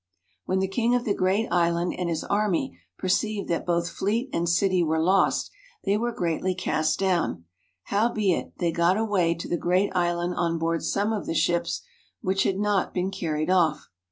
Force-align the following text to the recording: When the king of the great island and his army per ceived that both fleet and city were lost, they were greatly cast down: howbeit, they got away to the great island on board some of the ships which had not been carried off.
When 0.45 0.57
the 0.57 0.67
king 0.67 0.95
of 0.95 1.05
the 1.05 1.13
great 1.13 1.45
island 1.49 1.93
and 1.95 2.09
his 2.09 2.23
army 2.23 2.75
per 2.97 3.07
ceived 3.07 3.49
that 3.49 3.67
both 3.67 3.87
fleet 3.91 4.31
and 4.33 4.49
city 4.49 4.81
were 4.81 4.97
lost, 4.99 5.51
they 5.83 5.95
were 5.95 6.11
greatly 6.11 6.55
cast 6.55 6.97
down: 6.97 7.45
howbeit, 7.83 8.53
they 8.57 8.71
got 8.71 8.97
away 8.97 9.35
to 9.35 9.47
the 9.47 9.57
great 9.57 9.91
island 9.95 10.33
on 10.33 10.57
board 10.57 10.81
some 10.83 11.13
of 11.13 11.27
the 11.27 11.35
ships 11.35 11.83
which 12.19 12.45
had 12.45 12.57
not 12.57 12.95
been 12.95 13.11
carried 13.11 13.51
off. 13.51 13.89